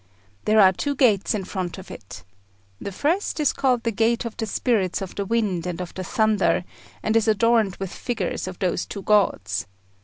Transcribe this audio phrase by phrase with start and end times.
[0.45, 2.23] There are two gates in front of it.
[2.79, 6.03] The first is called the Gate of the Spirits of the Wind and of the
[6.03, 6.63] Thunder,
[7.03, 9.67] and is adorned with figures of those two gods.